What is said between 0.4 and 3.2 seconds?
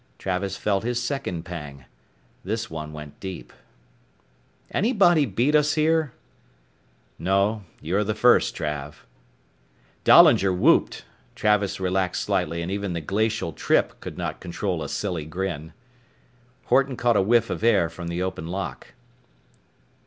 felt his second pang. This one went